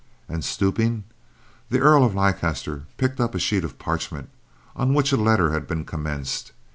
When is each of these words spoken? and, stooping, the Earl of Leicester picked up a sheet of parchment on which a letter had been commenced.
and, 0.27 0.43
stooping, 0.43 1.03
the 1.69 1.77
Earl 1.77 2.03
of 2.03 2.15
Leicester 2.15 2.87
picked 2.97 3.21
up 3.21 3.35
a 3.35 3.39
sheet 3.39 3.63
of 3.63 3.77
parchment 3.77 4.29
on 4.75 4.95
which 4.95 5.11
a 5.11 5.15
letter 5.15 5.51
had 5.51 5.67
been 5.67 5.85
commenced. 5.85 6.53